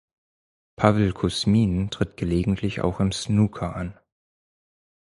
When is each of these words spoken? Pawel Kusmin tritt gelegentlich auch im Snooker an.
Pawel 0.77 1.13
Kusmin 1.13 1.91
tritt 1.91 2.17
gelegentlich 2.17 2.81
auch 2.81 2.99
im 2.99 3.11
Snooker 3.11 3.75
an. 3.75 3.99